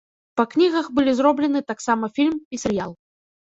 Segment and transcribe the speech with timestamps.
[0.39, 2.91] Па кнігах былі зроблены таксама фільм і серыял.